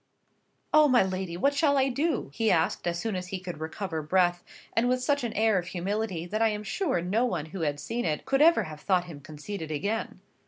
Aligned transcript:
"Oh, 0.73 0.87
my 0.87 1.03
lady, 1.03 1.37
what 1.37 1.53
shall 1.53 1.77
I 1.77 1.87
do?" 1.89 2.31
he 2.33 2.49
asked, 2.49 2.87
as 2.87 2.97
soon 2.97 3.15
as 3.15 3.27
he 3.27 3.37
could 3.39 3.59
recover 3.59 4.01
breath, 4.01 4.43
and 4.73 4.89
with 4.89 5.03
such 5.03 5.23
an 5.23 5.31
air 5.33 5.59
of 5.59 5.67
humility, 5.67 6.25
that 6.25 6.41
I 6.41 6.47
am 6.49 6.63
sure 6.63 7.01
no 7.03 7.23
one 7.23 7.45
who 7.53 7.61
had 7.61 7.79
seen 7.79 8.03
it 8.03 8.25
could 8.25 8.41
have 8.41 8.57
ever 8.57 8.75
thought 8.77 9.03
him 9.05 9.21
conceited 9.21 9.69
again. 9.69 10.19